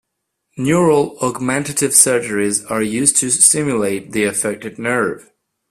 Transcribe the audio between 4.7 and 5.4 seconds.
nerve.